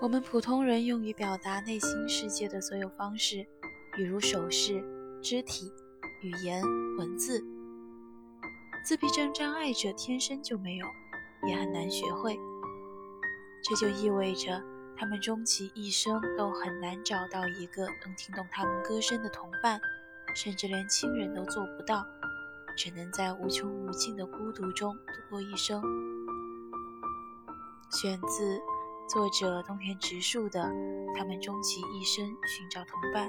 [0.00, 3.44] 我们普通人用于表达内心世界的所有方式，
[3.96, 4.80] 比如手势、
[5.20, 5.72] 肢体、
[6.22, 6.62] 语言、
[6.96, 7.44] 文字，
[8.84, 10.86] 自闭症障碍者天生就没有，
[11.48, 12.38] 也很难学会。
[13.64, 14.62] 这就意味着，
[14.96, 19.80] 他们终其一生都很难找到一个能听懂他们歌声的同伴，
[20.36, 22.06] 甚至连亲人都做不到，
[22.76, 25.82] 只能在无穷无尽的孤独中度过一生。
[27.90, 28.60] 选自。
[29.08, 30.60] 作者东田直树的
[31.16, 33.26] 《他们终其一生寻找同伴》。